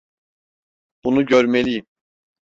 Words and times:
Bunu 1.03 1.25
görmeliyim. 1.25 1.85